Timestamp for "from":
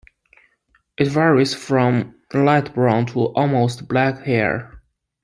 1.53-2.15